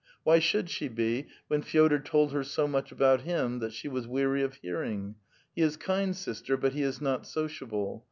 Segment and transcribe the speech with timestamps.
[0.23, 4.07] Why should she be, when re6dor told her so much about him that she was
[4.07, 5.13] weary of hearing?
[5.33, 7.99] '* He is kind, sister, but he is not sociable.